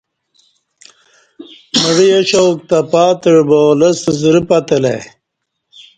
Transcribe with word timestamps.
مڑہ 1.81 2.05
یا 2.11 2.19
شوق 2.29 2.57
تہ 2.69 2.79
پاتعہ 2.91 3.41
با 3.49 3.59
لستہ 3.79 4.11
زرہ 4.19 4.41
پتہ 4.47 4.77
لہ 4.83 4.89
ای 4.95 4.99